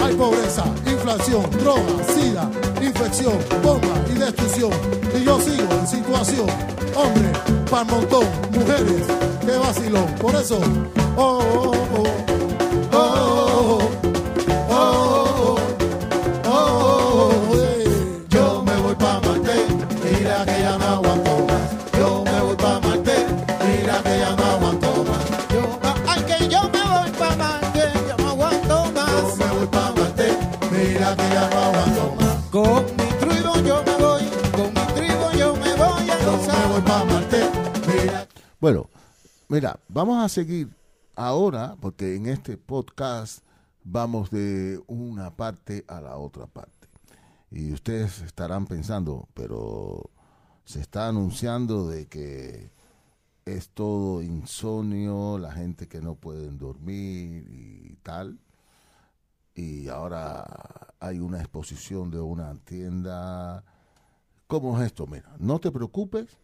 Hay 0.00 0.14
pobreza, 0.14 0.64
inflación, 0.86 1.42
droga, 1.58 1.82
sida, 2.14 2.48
infección, 2.80 3.36
bomba 3.64 4.00
y 4.08 4.18
destrucción. 4.18 4.70
Y 5.12 5.24
yo 5.24 5.40
sigo 5.40 5.68
en 5.72 5.86
situación. 5.88 6.46
Hombre, 6.94 7.32
para 7.68 7.82
montón, 7.82 8.26
mujeres, 8.52 9.06
qué 9.44 9.56
vacilón. 9.56 10.06
Por 10.20 10.36
eso, 10.36 10.60
oh, 11.16 11.42
oh, 11.56 11.72
oh. 11.98 12.33
Bueno, 38.58 38.88
mira, 39.48 39.78
vamos 39.88 40.24
a 40.24 40.28
seguir 40.28 40.74
ahora, 41.14 41.76
porque 41.80 42.16
en 42.16 42.26
este 42.26 42.56
podcast 42.56 43.44
vamos 43.84 44.30
de 44.30 44.82
una 44.88 45.36
parte 45.36 45.84
a 45.86 46.00
la 46.00 46.16
otra 46.16 46.46
parte. 46.46 46.88
Y 47.52 47.72
ustedes 47.72 48.22
estarán 48.22 48.66
pensando, 48.66 49.28
pero 49.34 50.10
se 50.64 50.80
está 50.80 51.06
anunciando 51.06 51.86
de 51.86 52.08
que 52.08 52.72
es 53.44 53.68
todo 53.68 54.20
insomnio, 54.20 55.38
la 55.38 55.52
gente 55.52 55.86
que 55.86 56.00
no 56.00 56.16
pueden 56.16 56.58
dormir 56.58 57.46
y 57.52 57.94
tal. 58.02 58.40
Y 59.54 59.86
ahora 59.86 60.44
hay 60.98 61.20
una 61.20 61.38
exposición 61.38 62.10
de 62.10 62.18
una 62.18 62.52
tienda. 62.64 63.62
¿Cómo 64.48 64.80
es 64.80 64.86
esto? 64.86 65.06
Mira, 65.06 65.36
no 65.38 65.60
te 65.60 65.70
preocupes 65.70 66.36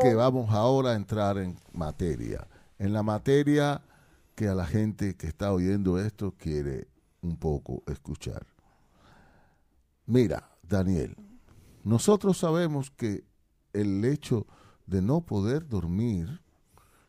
que 0.00 0.14
vamos 0.14 0.50
ahora 0.50 0.90
a 0.90 0.94
entrar 0.94 1.38
en 1.38 1.58
materia. 1.72 2.46
En 2.78 2.92
la 2.92 3.02
materia 3.02 3.80
que 4.34 4.48
a 4.48 4.54
la 4.54 4.66
gente 4.66 5.16
que 5.16 5.26
está 5.26 5.52
oyendo 5.52 5.98
esto 5.98 6.34
quiere 6.36 6.88
un 7.22 7.36
poco 7.36 7.82
escuchar. 7.86 8.46
Mira, 10.06 10.50
Daniel, 10.62 11.16
nosotros 11.82 12.36
sabemos 12.36 12.90
que 12.90 13.24
el 13.72 14.04
hecho 14.04 14.46
de 14.86 15.00
no 15.00 15.22
poder 15.22 15.66
dormir 15.66 16.42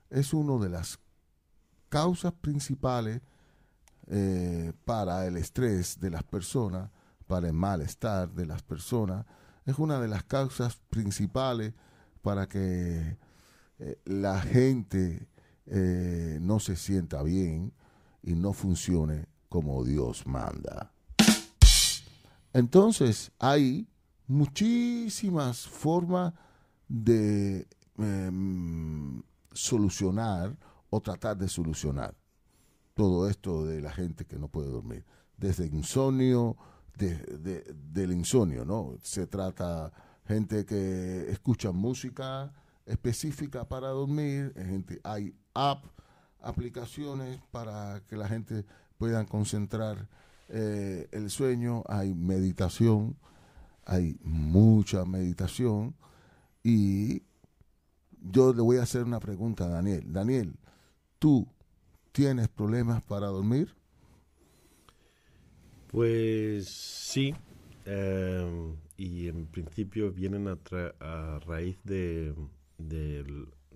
es 0.10 0.34
una 0.34 0.64
de 0.64 0.70
las 0.70 1.00
causas 1.90 2.32
principales 2.34 3.22
eh, 4.08 4.72
para 4.86 5.26
el 5.26 5.36
estrés 5.36 6.00
de 6.00 6.10
las 6.10 6.24
personas, 6.24 6.90
para 7.28 7.48
el 7.48 7.54
malestar 7.54 8.32
de 8.32 8.46
las 8.46 8.62
personas, 8.62 9.26
es 9.66 9.80
una 9.80 10.00
de 10.00 10.08
las 10.08 10.24
causas 10.24 10.78
principales 10.90 11.74
para 12.22 12.48
que 12.48 13.18
eh, 13.80 14.00
la 14.06 14.40
gente 14.42 15.28
eh, 15.66 16.38
no 16.42 16.60
se 16.60 16.76
sienta 16.76 17.24
bien 17.24 17.74
y 18.22 18.36
no 18.36 18.54
funcione 18.54 19.28
como 19.50 19.84
Dios 19.84 20.26
manda. 20.28 20.92
Entonces 22.54 23.32
hay 23.40 23.88
muchísimas 24.28 25.68
formas 25.68 26.34
de 26.88 27.68
em, 27.98 29.22
solucionar 29.52 30.56
o 30.90 31.02
tratar 31.02 31.38
de 31.38 31.48
solucionar 31.48 32.16
todo 32.94 33.30
esto 33.30 33.66
de 33.66 33.82
la 33.82 33.92
gente 33.92 34.26
que 34.26 34.40
no 34.40 34.48
puede 34.48 34.70
dormir. 34.70 35.06
Desde 35.38 35.66
insomnio, 35.66 36.56
de, 36.98 37.76
del 37.92 38.12
insomnio, 38.12 38.66
¿no? 38.66 38.98
Se 39.02 39.28
trata 39.28 39.92
gente 40.28 40.66
que 40.66 41.30
escucha 41.30 41.72
música 41.72 42.52
específica 42.86 43.68
para 43.68 43.90
dormir, 43.90 44.54
gente, 44.56 45.00
hay 45.04 45.36
app, 45.54 45.86
aplicaciones 46.42 47.40
para 47.52 48.02
que 48.08 48.16
la 48.16 48.28
gente 48.28 48.66
pueda 48.98 49.26
concentrar 49.26 50.08
eh, 50.50 51.08
el 51.12 51.30
sueño, 51.30 51.84
hay 51.88 52.14
meditación, 52.14 53.18
hay 53.86 54.18
mucha 54.24 55.06
meditación 55.06 55.96
y 56.64 57.24
yo 58.22 58.54
le 58.54 58.62
voy 58.62 58.78
a 58.78 58.84
hacer 58.84 59.04
una 59.04 59.20
pregunta 59.20 59.66
a 59.66 59.70
Daniel. 59.70 60.04
Daniel, 60.12 60.56
¿tú 61.20 61.48
tienes 62.12 62.48
problemas 62.48 63.04
para 63.04 63.28
dormir? 63.28 63.76
Pues 65.96 66.68
sí, 66.68 67.34
em, 67.86 68.76
y 68.98 69.30
en 69.30 69.46
principio 69.48 70.12
vienen 70.12 70.50
a, 70.50 70.58
a 71.00 71.40
raíz 71.40 71.78
de, 71.86 72.36
de 72.78 73.24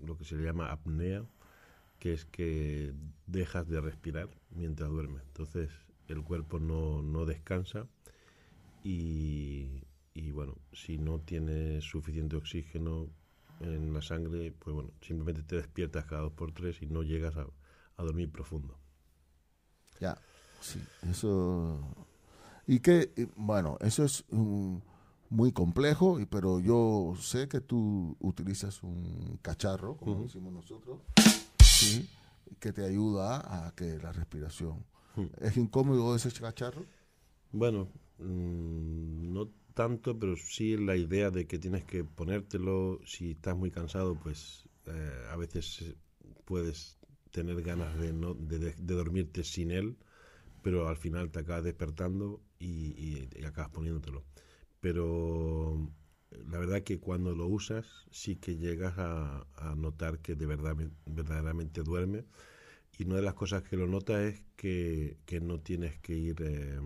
lo 0.04 0.18
que 0.18 0.24
se 0.26 0.36
le 0.36 0.44
llama 0.44 0.70
apnea, 0.70 1.24
que 1.98 2.12
es 2.12 2.26
que 2.26 2.92
dejas 3.26 3.68
de 3.68 3.80
respirar 3.80 4.28
mientras 4.50 4.90
duermes. 4.90 5.22
Entonces 5.28 5.70
el 6.08 6.22
cuerpo 6.22 6.60
no, 6.60 7.02
no 7.02 7.24
descansa 7.24 7.86
y, 8.84 9.84
y, 10.14 10.30
bueno, 10.32 10.58
si 10.74 10.98
no 10.98 11.20
tienes 11.20 11.84
suficiente 11.84 12.36
oxígeno 12.36 13.08
en 13.60 13.94
la 13.94 14.02
sangre, 14.02 14.52
pues 14.58 14.74
bueno, 14.74 14.90
simplemente 15.00 15.42
te 15.42 15.56
despiertas 15.56 16.04
cada 16.06 16.22
dos 16.22 16.32
por 16.32 16.52
tres 16.52 16.82
y 16.82 16.86
no 16.86 17.02
llegas 17.02 17.36
a, 17.38 17.46
a 17.96 18.02
dormir 18.02 18.30
profundo. 18.30 18.78
Ya, 20.00 20.18
sí, 20.60 20.80
eso. 21.08 22.08
Y 22.70 22.78
que, 22.78 23.10
bueno, 23.34 23.76
eso 23.80 24.04
es 24.04 24.24
mm, 24.30 24.76
muy 25.30 25.50
complejo, 25.50 26.20
y- 26.20 26.26
pero 26.26 26.60
yo 26.60 27.14
sé 27.18 27.48
que 27.48 27.60
tú 27.60 28.16
utilizas 28.20 28.84
un 28.84 29.40
cacharro, 29.42 29.96
como 29.96 30.12
Ujú. 30.12 30.22
decimos 30.22 30.52
nosotros, 30.52 31.00
¿sí? 31.60 32.08
que 32.60 32.72
te 32.72 32.84
ayuda 32.84 33.66
a 33.66 33.74
que 33.74 33.98
la 33.98 34.12
respiración. 34.12 34.84
¿Es 35.40 35.56
incómodo 35.56 36.14
ese 36.14 36.30
cacharro? 36.30 36.84
Bueno, 37.50 37.88
mm, 38.18 39.32
no 39.32 39.48
tanto, 39.74 40.16
pero 40.16 40.36
sí 40.36 40.76
la 40.76 40.94
idea 40.94 41.30
de 41.32 41.48
que 41.48 41.58
tienes 41.58 41.82
que 41.84 42.04
ponértelo. 42.04 43.00
Si 43.04 43.32
estás 43.32 43.56
muy 43.56 43.72
cansado, 43.72 44.14
pues 44.14 44.68
eh, 44.86 45.24
a 45.32 45.36
veces 45.36 45.96
puedes 46.44 46.98
tener 47.32 47.60
ganas 47.62 47.98
de, 47.98 48.12
no, 48.12 48.34
de, 48.34 48.60
de- 48.60 48.74
de 48.74 48.94
dormirte 48.94 49.42
sin 49.42 49.72
él, 49.72 49.96
pero 50.62 50.88
al 50.88 50.96
final 50.96 51.30
te 51.30 51.40
acabas 51.40 51.64
despertando 51.64 52.40
y, 52.58 52.66
y- 52.66 53.28
y 53.38 53.44
acabas 53.44 53.70
poniéndotelo. 53.70 54.24
Pero 54.80 55.90
la 56.48 56.58
verdad 56.58 56.82
que 56.82 56.98
cuando 57.00 57.34
lo 57.34 57.46
usas 57.46 57.86
sí 58.10 58.36
que 58.36 58.56
llegas 58.56 58.94
a, 58.98 59.46
a 59.56 59.74
notar 59.74 60.18
que 60.20 60.34
de 60.34 60.46
verdad 60.46 60.76
verdaderamente 61.06 61.82
duerme. 61.82 62.24
Y 62.98 63.04
una 63.04 63.16
de 63.16 63.22
las 63.22 63.34
cosas 63.34 63.62
que 63.62 63.76
lo 63.76 63.86
notas 63.86 64.20
es 64.20 64.42
que, 64.56 65.16
que 65.26 65.40
no 65.40 65.60
tienes 65.60 65.98
que 66.00 66.14
ir 66.14 66.36
eh, 66.42 66.78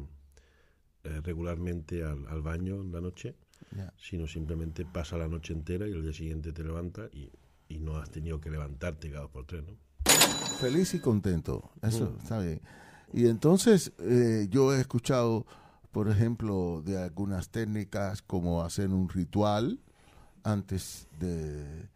eh, 1.04 1.20
regularmente 1.22 2.04
al, 2.04 2.26
al 2.28 2.40
baño 2.42 2.80
en 2.80 2.92
la 2.92 3.00
noche, 3.00 3.34
Ya. 3.76 3.92
sino 3.96 4.26
simplemente 4.26 4.84
pasa 4.84 5.16
la 5.18 5.28
noche 5.28 5.52
entera 5.52 5.86
y 5.88 5.92
el 5.92 6.02
día 6.02 6.12
siguiente 6.12 6.52
te 6.52 6.62
levantas 6.62 7.12
y, 7.12 7.30
y 7.68 7.78
no 7.80 7.96
has 7.96 8.10
tenido 8.10 8.40
que 8.40 8.50
levantarte 8.50 9.08
cada 9.10 9.22
dos 9.22 9.30
por 9.30 9.44
tres, 9.46 9.64
¿no? 9.64 9.76
Feliz 10.60 10.94
y 10.94 11.00
contento, 11.00 11.70
eso 11.82 12.06
Mm. 12.10 12.18
está 12.22 12.38
bien. 12.40 12.60
Y 13.14 13.28
entonces 13.28 13.92
eh, 14.00 14.48
yo 14.50 14.74
he 14.74 14.80
escuchado, 14.80 15.46
por 15.92 16.08
ejemplo, 16.08 16.82
de 16.84 17.00
algunas 17.00 17.48
técnicas 17.48 18.22
como 18.22 18.64
hacer 18.64 18.88
un 18.88 19.08
ritual 19.08 19.78
antes 20.42 21.06
de, 21.20 21.88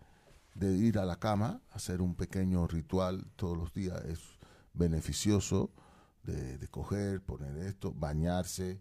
ir 0.61 0.97
a 0.97 1.05
la 1.05 1.17
cama, 1.17 1.61
hacer 1.73 2.03
un 2.03 2.15
pequeño 2.15 2.69
ritual 2.69 3.27
todos 3.35 3.59
los 3.59 3.73
días 3.73 4.01
es 4.05 4.21
beneficioso 4.75 5.73
de, 6.23 6.57
de 6.57 6.69
coger, 6.69 7.21
poner 7.21 7.57
esto, 7.67 7.93
bañarse 7.93 8.79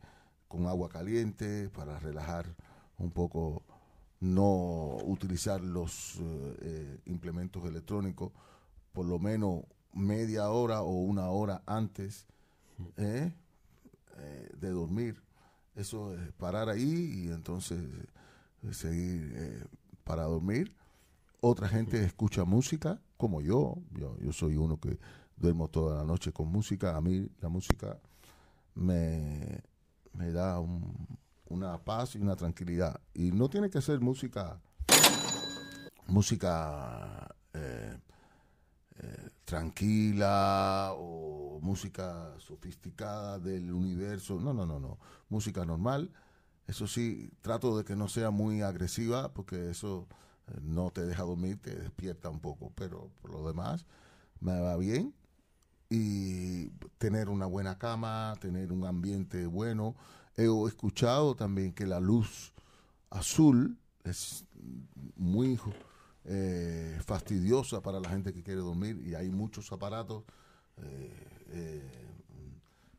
con 0.48 0.68
agua 0.68 0.90
caliente 0.90 1.72
para 1.72 1.98
relajar 1.98 2.56
un 3.00 3.10
poco, 3.10 3.64
no 4.20 4.98
utilizar 5.06 5.62
los 5.62 6.18
eh, 6.20 6.58
eh, 6.62 7.00
implementos 7.08 7.66
electrónicos 7.66 8.32
por 8.94 9.08
lo 9.08 9.18
menos 9.18 9.64
media 9.98 10.50
hora 10.50 10.82
o 10.82 10.92
una 10.92 11.28
hora 11.30 11.62
antes 11.66 12.26
¿eh? 12.98 13.34
Eh, 14.18 14.50
de 14.60 14.70
dormir. 14.70 15.22
Eso 15.76 16.14
es 16.16 16.32
parar 16.34 16.70
ahí 16.70 17.26
y 17.26 17.28
entonces 17.32 17.80
eh, 18.64 18.74
seguir 18.74 19.68
para 20.04 20.24
dormir. 20.24 20.74
Otra 21.42 21.68
gente 21.68 22.04
escucha 22.04 22.46
música, 22.46 23.00
como 23.18 23.42
yo. 23.42 23.76
yo. 23.92 24.18
Yo 24.20 24.32
soy 24.34 24.56
uno 24.58 24.80
que 24.80 24.98
duermo 25.36 25.68
toda 25.68 25.98
la 25.98 26.04
noche 26.04 26.32
con 26.32 26.48
música. 26.48 26.96
A 26.96 27.02
mí 27.02 27.30
la 27.42 27.50
música 27.50 28.00
me, 28.74 29.62
me 30.14 30.32
da 30.32 30.60
un- 30.60 31.08
una 31.50 31.78
paz 31.78 32.16
y 32.16 32.20
una 32.20 32.36
tranquilidad. 32.36 33.00
Y 33.14 33.32
no 33.32 33.50
tiene 33.50 33.70
que 33.70 33.82
ser 33.82 34.00
música, 34.02 34.60
música 36.08 37.36
tranquila 39.48 40.92
o 40.98 41.60
música 41.62 42.34
sofisticada 42.38 43.40
del 43.40 43.72
universo. 43.72 44.42
No, 44.42 44.54
no, 44.54 44.66
no, 44.66 44.78
no. 44.78 45.00
Música 45.30 45.64
normal. 45.66 46.12
Eso 46.68 46.86
sí, 46.86 47.32
trato 47.42 47.78
de 47.78 47.86
que 47.86 47.96
no 47.96 48.10
sea 48.10 48.30
muy 48.30 48.62
agresiva 48.62 49.34
porque 49.34 49.70
eso 49.70 50.06
eh, 50.48 50.60
no 50.62 50.92
te 50.92 51.06
deja 51.06 51.24
dormir, 51.24 51.62
te 51.62 51.74
despierta 51.74 52.30
un 52.30 52.42
poco. 52.42 52.74
Pero 52.76 53.10
por 53.22 53.32
lo 53.32 53.48
demás, 53.48 53.86
me 54.42 54.60
va 54.60 54.76
bien. 54.76 55.16
Y 55.90 56.68
tener 56.98 57.30
una 57.30 57.46
buena 57.46 57.78
cama, 57.78 58.36
tener 58.42 58.74
un 58.74 58.86
ambiente 58.86 59.46
bueno. 59.46 59.96
He 60.36 60.48
escuchado 60.68 61.36
también 61.36 61.72
que 61.72 61.86
la 61.88 62.02
luz 62.02 62.54
azul 63.10 63.78
es 64.04 64.46
muy 65.16 65.58
eh, 66.28 67.00
fastidiosa 67.06 67.82
para 67.82 68.00
la 68.00 68.10
gente 68.10 68.34
que 68.34 68.44
quiere 68.44 68.60
dormir 68.62 69.02
y 69.06 69.16
hay 69.16 69.30
muchos 69.30 69.72
aparatos, 69.72 70.24
eh, 70.78 71.12
eh, 71.50 71.92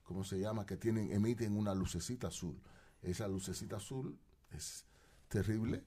¿cómo 0.03 0.25
se 0.25 0.39
llama? 0.41 0.65
Que 0.67 0.77
tienen, 0.77 1.13
emiten 1.13 1.57
una 1.57 1.75
lucecita 1.75 2.29
azul. 2.29 2.59
Esa 3.03 3.29
lucecita 3.29 3.77
azul 3.77 4.19
es 4.51 4.85
terrible 5.29 5.85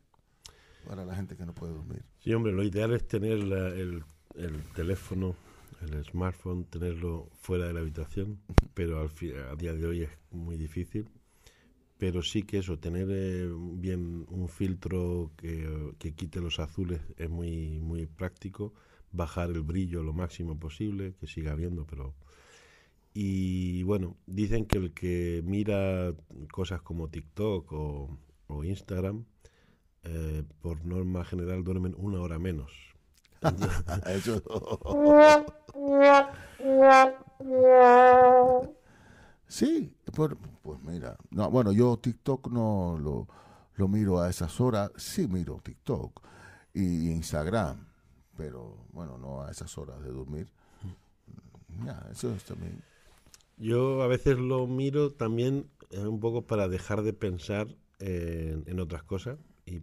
para 0.88 1.06
la 1.06 1.16
gente 1.16 1.36
que 1.36 1.46
no 1.46 1.54
puede 1.54 1.74
dormir. 1.74 2.04
Sí, 2.20 2.34
hombre, 2.34 2.52
lo 2.54 2.64
ideal 2.64 2.94
es 2.94 3.08
tener 3.08 3.44
la- 3.44 3.70
el, 3.70 4.04
el 4.36 4.64
teléfono, 4.74 5.36
el 5.82 6.04
smartphone, 6.06 6.66
tenerlo 6.66 7.30
fuera 7.34 7.66
de 7.68 7.74
la 7.74 7.80
habitación, 7.82 8.40
pero 8.74 9.00
al 9.02 9.10
a 9.52 9.56
día 9.56 9.74
de 9.74 9.86
hoy 9.86 10.04
es 10.04 10.12
muy 10.32 10.58
difícil. 10.58 11.10
Pero 12.02 12.20
sí 12.24 12.40
que 12.48 12.58
eso, 12.64 12.80
tener 12.80 13.08
eh, 13.12 13.48
bien 13.86 14.26
un 14.30 14.50
filtro 14.50 15.32
que, 15.38 15.50
que 16.00 16.14
quite 16.20 16.40
los 16.42 16.60
azules 16.60 17.00
es 17.18 17.30
muy, 17.30 17.80
muy 17.80 18.08
práctico. 18.08 18.74
Bajar 19.12 19.50
el 19.52 19.62
brillo 19.62 20.02
lo 20.04 20.14
máximo 20.14 20.54
posible, 20.66 21.14
que 21.20 21.28
siga 21.28 21.54
viendo, 21.56 21.86
pero... 21.86 22.16
Y 23.14 23.84
bueno, 23.84 24.16
dicen 24.26 24.66
que 24.66 24.78
el 24.78 24.94
que 24.94 25.42
mira 25.46 26.14
cosas 26.52 26.82
como 26.82 27.10
TikTok 27.10 27.72
o, 27.74 28.18
o 28.48 28.64
Instagram, 28.64 29.26
eh, 30.04 30.44
por 30.62 30.86
norma 30.86 31.26
general 31.26 31.64
duermen 31.64 31.96
una 31.98 32.22
hora 32.22 32.40
menos. 32.40 32.72
Eso- 34.08 34.44
sí, 39.52 39.94
por- 40.16 40.38
pues 40.64 40.82
mira, 40.84 41.18
no, 41.32 41.50
bueno, 41.50 41.72
yo 41.72 41.98
TikTok 41.98 42.50
no 42.52 42.98
lo, 43.00 43.28
lo 43.76 43.88
miro 43.88 44.20
a 44.22 44.30
esas 44.30 44.60
horas, 44.62 44.92
sí 44.96 45.28
miro 45.28 45.60
TikTok 45.64 46.22
y 46.74 47.12
Instagram, 47.12 47.86
pero 48.38 48.78
bueno, 48.94 49.18
no 49.18 49.44
a 49.44 49.52
esas 49.52 49.78
horas 49.78 50.02
de 50.04 50.10
dormir. 50.12 50.48
Ya, 51.86 52.08
eso 52.12 52.34
es 52.34 52.44
también. 52.44 52.82
Yo 53.58 54.02
a 54.02 54.08
veces 54.08 54.38
lo 54.38 54.68
miro 54.68 55.12
también 55.14 55.70
eh, 55.92 56.06
un 56.08 56.20
poco 56.20 56.44
para 56.48 56.68
dejar 56.68 57.02
de 57.04 57.14
pensar 57.14 57.68
en, 58.00 58.64
en 58.68 58.80
otras 58.80 59.04
cosas. 59.04 59.38
Y 59.66 59.82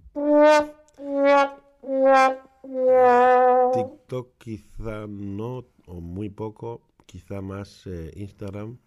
TikTok 3.73 4.29
quizá 4.39 5.07
no, 5.07 5.65
o 5.87 6.01
muy 6.01 6.29
poco, 6.31 6.83
quizá 7.07 7.41
más 7.41 7.87
eh, 7.87 8.13
Instagram. 8.17 8.79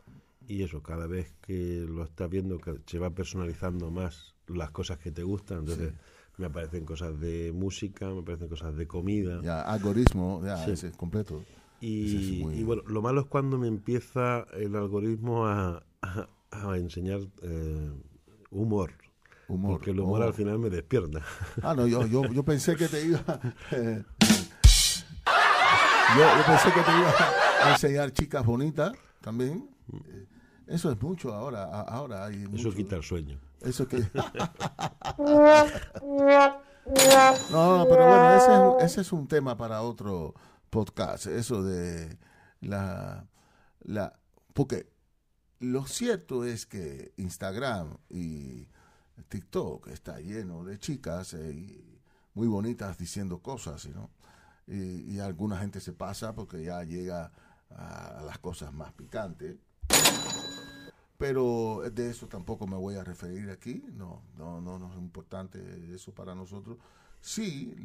Y 0.52 0.64
eso, 0.64 0.82
cada 0.84 1.08
vez 1.08 1.34
que 1.42 1.86
lo 1.88 2.04
estás 2.04 2.30
viendo, 2.30 2.58
que 2.60 2.76
se 2.86 3.00
va 3.00 3.10
personalizando 3.10 3.90
más 3.90 4.36
las 4.48 4.70
cosas 4.72 4.98
que 4.98 5.10
te 5.12 5.24
gustan. 5.24 5.60
Entonces 5.60 5.94
me 6.38 6.48
aparecen 6.48 6.84
cosas 6.86 7.18
de 7.20 7.54
música, 7.54 8.10
me 8.10 8.20
aparecen 8.20 8.50
cosas 8.50 8.76
de 8.76 8.86
comida. 8.86 9.40
Ya, 9.42 9.62
algoritmo, 9.62 10.42
ya, 10.44 10.58
Sí. 10.66 10.72
es 10.88 10.98
completo. 10.98 11.42
Y, 11.80 12.44
es 12.52 12.60
y 12.60 12.64
bueno, 12.64 12.84
lo 12.86 13.02
malo 13.02 13.22
es 13.22 13.28
cuando 13.28 13.58
me 13.58 13.68
empieza 13.68 14.46
el 14.54 14.76
algoritmo 14.76 15.46
a, 15.48 15.84
a- 16.02 16.28
a 16.52 16.78
enseñar 16.78 17.22
eh, 17.44 17.92
humor. 18.50 18.92
Humor. 19.48 19.72
Porque 19.78 19.92
el 19.92 20.00
humor 20.02 20.22
Oh. 20.22 20.26
al 20.26 20.34
final 20.34 20.60
me 20.60 20.70
despierta. 20.70 21.22
Ah, 21.64 21.74
no, 21.76 21.88
yo, 21.88 22.06
yo, 22.08 22.26
yo 22.26 22.44
pensé 22.44 22.76
que 22.76 22.88
te 22.90 23.06
iba. 23.06 23.24
eh, 23.72 24.04
yo, 26.18 26.38
yo 26.38 26.46
pensé 26.46 26.74
que 26.74 26.82
te 26.82 26.92
iba 26.92 27.14
a 27.64 27.72
enseñar 27.72 28.12
chicas 28.12 28.46
bonitas 28.46 28.92
también. 29.22 29.70
Eh, 29.94 30.26
Eso 30.67 30.91
es 30.91 31.02
mucho 31.02 31.34
ahora. 31.34 31.63
Ahora 31.63 32.26
hay 32.26 32.41
Eso 32.43 32.50
mucho- 32.50 32.71
quita 32.74 32.95
el 32.95 33.04
sueño. 33.04 33.39
Eso 33.62 33.88
que. 33.88 33.97
no, 33.97 34.06
no, 37.52 37.86
pero 37.89 38.08
bueno, 38.08 38.34
ese 38.36 38.54
es, 38.54 38.60
un- 38.60 38.82
ese 38.82 39.02
es 39.02 39.12
un 39.13 39.28
tema 39.28 39.58
para 39.58 39.82
otro 39.82 40.34
podcast. 40.69 41.28
Eso 41.28 41.63
de 41.63 42.17
la. 42.62 43.28
la 43.82 44.19
porque 44.54 44.89
lo 45.60 45.86
cierto 45.86 46.43
es 46.43 46.65
que 46.65 47.13
Instagram 47.17 47.97
y 48.10 48.67
TikTok 49.30 49.88
está 49.89 50.19
lleno 50.19 50.63
de 50.63 50.80
chicas 50.80 51.36
eh, 51.36 52.00
muy 52.34 52.47
bonitas 52.47 52.97
diciendo 52.97 53.39
cosas, 53.39 53.88
¿no? 53.89 54.10
Y, 54.67 55.15
y, 55.15 55.19
alguna 55.19 55.58
gente 55.58 55.80
se 55.82 55.91
pasa 55.93 56.34
porque 56.34 56.63
ya 56.63 56.84
llega 56.84 57.32
a, 57.69 58.21
las 58.26 58.39
cosas 58.39 58.74
más 58.74 58.91
picantes. 58.93 59.58
Pero 61.17 61.84
de 61.91 62.10
eso 62.10 62.27
tampoco 62.27 62.65
me 62.65 62.75
voy 62.75 62.95
a 62.95 63.04
referir 63.04 63.49
aquí, 63.51 63.84
no, 63.93 64.23
no, 64.38 64.60
no, 64.60 64.80
no 64.80 64.91
es 64.91 64.97
importante 64.97 65.60
eso 65.93 66.13
para 66.13 66.34
nosotros. 66.34 66.77
Sí, 67.19 67.75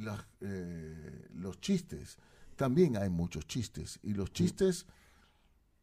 eh, 0.41 1.29
los 1.35 1.61
chistes, 1.61 2.17
también 2.57 2.97
hay 2.97 3.11
muchos 3.11 3.47
chistes, 3.47 4.01
y 4.03 4.15
los 4.15 4.33
chistes 4.33 4.87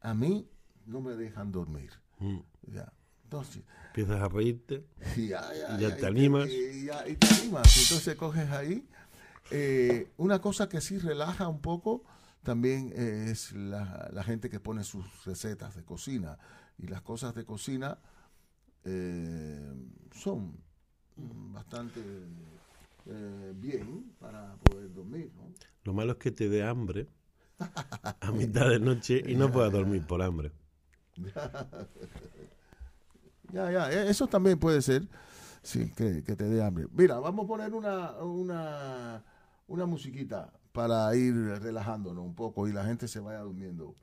a 0.00 0.14
mí 0.14 0.48
no 0.86 1.00
me 1.00 1.14
dejan 1.14 1.52
dormir. 1.52 1.92
Mm. 2.18 2.40
Ya. 2.72 2.92
Entonces, 3.22 3.62
Empiezas 3.86 4.20
a 4.20 4.28
reírte 4.28 4.84
y 5.16 5.28
ya, 5.28 5.48
te 5.96 6.06
animas. 6.06 6.48
Y, 6.48 6.86
te 6.86 7.28
animas. 7.28 7.76
Entonces 7.82 8.16
coges 8.16 8.50
ahí. 8.50 8.84
Eh, 9.50 10.10
una 10.16 10.40
cosa 10.40 10.68
que 10.68 10.80
sí 10.80 10.98
relaja 10.98 11.46
un 11.46 11.60
poco 11.60 12.02
también 12.44 12.92
es 12.94 13.52
la, 13.52 14.22
gente 14.24 14.48
que 14.48 14.60
pone 14.60 14.84
sus 14.84 15.24
recetas 15.24 15.74
de 15.74 15.84
cocina. 15.84 16.38
Y 16.78 16.86
las 16.86 17.02
cosas 17.02 17.34
de 17.34 17.44
cocina 17.44 17.98
eh, 18.84 19.74
son 20.12 20.56
bastante 21.16 22.00
eh, 23.06 23.52
bien 23.56 24.12
para 24.20 24.56
poder 24.56 24.92
dormir. 24.92 25.32
Lo 25.84 25.92
malo 25.92 26.12
es 26.12 26.18
que 26.18 26.30
te 26.30 26.48
dé 26.48 26.64
hambre 26.64 27.08
a 28.20 28.32
mitad 28.32 28.68
de 28.68 28.78
noche 28.78 29.22
y 29.26 29.34
no 29.34 29.50
puedas 29.50 29.72
dormir 29.72 30.06
por 30.06 30.22
hambre. 30.22 30.52
Ya, 33.52 33.70
ya, 33.70 33.92
e, 33.92 34.10
eso 34.10 34.26
también 34.26 34.58
puede 34.58 34.82
ser, 34.82 35.06
sí, 35.62 35.92
que, 35.92 36.22
te 36.22 36.44
dé 36.44 36.64
hambre. 36.64 36.88
Mira, 36.90 37.20
vamos 37.20 37.44
a 37.44 37.48
poner 37.48 37.72
una, 37.72 38.10
una, 38.18 39.22
una 39.66 39.86
musiquita 39.86 40.52
para 40.72 41.14
ir 41.16 41.34
relajándonos 41.34 42.24
un 42.24 42.34
poco 42.34 42.68
y 42.68 42.72
la 42.72 42.84
gente 42.84 43.08
se 43.08 43.20
vaya 43.20 43.40
durmiendo. 43.40 43.94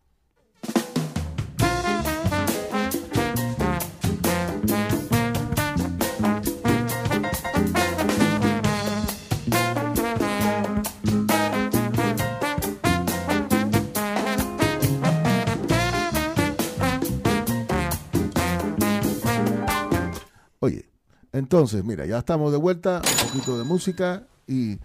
Entonces, 21.34 21.84
mira, 21.84 22.06
ya 22.06 22.20
estamos 22.20 22.52
de 22.52 22.58
vuelta, 22.58 23.02
un 23.04 23.28
poquito 23.28 23.58
de 23.58 23.64
música 23.64 24.24
y 24.48 24.80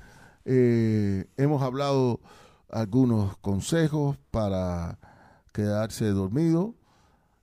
eh, 0.47 1.27
hemos 1.37 1.61
hablado 1.61 2.21
algunos 2.71 3.37
consejos 3.39 4.17
para 4.31 4.99
quedarse 5.53 6.07
dormido. 6.07 6.75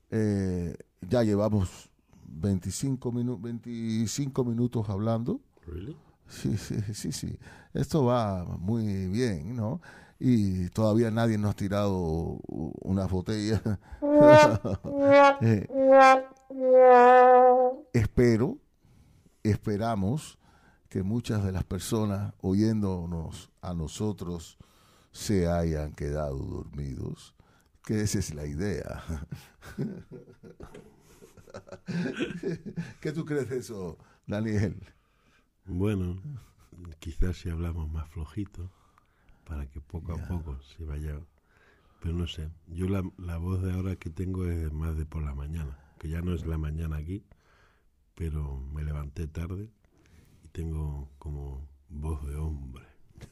Eh, 0.09 0.77
ya 1.01 1.23
llevamos 1.23 1.91
25, 2.25 3.11
25 3.39 4.45
minutos 4.45 4.89
hablando. 4.89 5.41
Sí, 6.27 6.57
sí, 6.57 6.79
sí, 6.93 7.11
sí. 7.11 7.37
Esto 7.73 8.05
va 8.05 8.45
muy 8.45 9.07
bien, 9.07 9.55
¿no? 9.55 9.81
Y 10.17 10.69
todavía 10.69 11.11
nadie 11.11 11.37
nos 11.37 11.51
ha 11.51 11.55
tirado 11.55 12.39
una 12.47 13.05
botella. 13.05 13.61
Eh, 15.41 15.67
espero 17.93 18.59
esperamos 19.43 20.37
que 20.93 21.01
muchas 21.01 21.43
de 21.43 21.51
las 21.51 21.63
personas 21.63 22.35
oyéndonos 22.39 23.49
a 23.63 23.73
nosotros 23.73 24.59
se 25.11 25.47
hayan 25.47 25.93
quedado 25.93 26.37
dormidos, 26.37 27.33
que 27.83 28.01
esa 28.01 28.19
es 28.19 28.35
la 28.35 28.45
idea. 28.45 29.03
¿Qué 33.01 33.11
tú 33.11 33.25
crees 33.25 33.49
de 33.49 33.57
eso, 33.57 33.97
Daniel? 34.27 34.83
Bueno, 35.65 36.21
quizás 36.99 37.37
si 37.37 37.49
hablamos 37.49 37.91
más 37.91 38.07
flojito, 38.09 38.69
para 39.45 39.65
que 39.65 39.81
poco 39.81 40.13
a 40.13 40.27
poco 40.27 40.61
se 40.61 40.85
vaya... 40.85 41.19
Pero 42.01 42.13
no 42.13 42.27
sé, 42.27 42.51
yo 42.67 42.87
la, 42.87 43.01
la 43.17 43.37
voz 43.37 43.63
de 43.63 43.73
ahora 43.73 43.95
que 43.95 44.11
tengo 44.11 44.45
es 44.45 44.71
más 44.71 44.95
de 44.95 45.07
por 45.07 45.23
la 45.23 45.33
mañana, 45.33 45.75
que 45.97 46.07
ya 46.07 46.21
no 46.21 46.35
es 46.35 46.45
la 46.45 46.59
mañana 46.59 46.97
aquí, 46.97 47.25
pero 48.13 48.59
me 48.59 48.83
levanté 48.83 49.25
tarde 49.25 49.71
tengo 50.53 51.09
como 51.17 51.67
voz 51.89 52.25
de 52.27 52.35
hombre. 52.35 52.85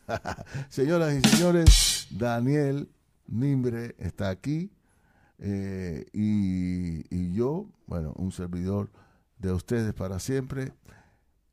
Señoras 0.70 1.14
y 1.14 1.30
señores, 1.30 2.08
Daniel 2.10 2.90
Nimbre 3.28 3.96
está 4.00 4.30
aquí 4.30 4.72
eh, 5.38 6.06
y, 6.14 7.34
yo, 7.34 7.68
bueno, 7.88 8.14
un 8.18 8.32
servidor 8.32 8.92
de 9.38 9.54
ustedes 9.54 9.94
para 9.94 10.20
siempre. 10.20 10.74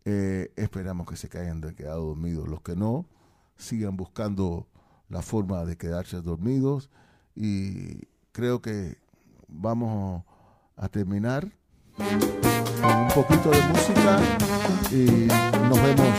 Eh, 0.04 0.52
esperamos 0.56 1.06
que 1.06 1.16
se 1.16 1.28
hayan 1.38 1.60
quedado 1.74 2.06
dormidos. 2.06 2.48
Los 2.48 2.62
que 2.62 2.74
no, 2.74 3.06
sigan 3.56 3.96
buscando 3.96 4.66
la 5.08 5.22
forma 5.22 5.64
de 5.64 5.76
quedarse 5.76 6.20
dormidos 6.22 6.90
y 7.34 8.06
creo 8.32 8.62
que 8.62 8.98
vamos 9.48 10.24
a 10.76 10.88
terminar 10.88 11.57
un 11.98 13.08
poquito 13.14 13.50
de 13.50 13.62
música 13.62 14.18
y 14.90 15.28
nos 15.68 15.82
vemos 15.82 16.14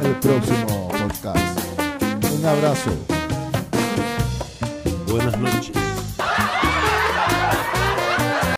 en 0.00 0.06
el 0.06 0.14
próximo 0.16 0.88
podcast. 0.88 1.60
Un 2.38 2.46
abrazo. 2.46 2.90
Buenas 5.06 5.38
noches. 5.38 5.87